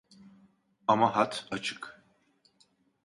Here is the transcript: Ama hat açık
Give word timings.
Ama 0.87 1.15
hat 1.15 1.47
açık 1.51 2.03